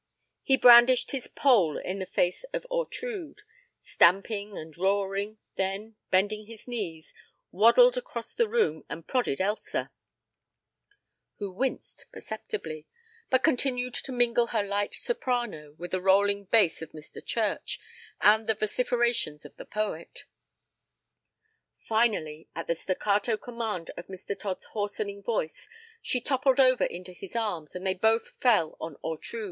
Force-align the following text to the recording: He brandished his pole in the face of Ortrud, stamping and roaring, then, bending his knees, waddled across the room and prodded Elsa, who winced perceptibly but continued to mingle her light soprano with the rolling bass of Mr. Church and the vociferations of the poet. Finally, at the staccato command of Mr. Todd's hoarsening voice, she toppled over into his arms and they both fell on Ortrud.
He 0.41 0.57
brandished 0.57 1.11
his 1.11 1.27
pole 1.27 1.77
in 1.77 1.99
the 1.99 2.07
face 2.07 2.43
of 2.55 2.65
Ortrud, 2.71 3.43
stamping 3.83 4.57
and 4.57 4.75
roaring, 4.75 5.37
then, 5.57 5.95
bending 6.09 6.47
his 6.47 6.67
knees, 6.67 7.13
waddled 7.51 7.97
across 7.97 8.33
the 8.33 8.47
room 8.47 8.83
and 8.89 9.05
prodded 9.07 9.39
Elsa, 9.39 9.91
who 11.37 11.51
winced 11.51 12.07
perceptibly 12.11 12.87
but 13.29 13.43
continued 13.43 13.93
to 13.93 14.11
mingle 14.11 14.47
her 14.47 14.63
light 14.63 14.95
soprano 14.95 15.73
with 15.73 15.91
the 15.91 16.01
rolling 16.01 16.45
bass 16.45 16.81
of 16.81 16.93
Mr. 16.93 17.23
Church 17.23 17.79
and 18.21 18.47
the 18.47 18.55
vociferations 18.55 19.45
of 19.45 19.55
the 19.57 19.65
poet. 19.65 20.25
Finally, 21.77 22.47
at 22.55 22.65
the 22.65 22.73
staccato 22.73 23.37
command 23.37 23.91
of 23.95 24.07
Mr. 24.07 24.35
Todd's 24.35 24.65
hoarsening 24.73 25.21
voice, 25.21 25.69
she 26.01 26.19
toppled 26.19 26.59
over 26.59 26.85
into 26.85 27.11
his 27.13 27.35
arms 27.35 27.75
and 27.75 27.85
they 27.85 27.93
both 27.93 28.29
fell 28.39 28.75
on 28.79 28.95
Ortrud. 29.03 29.39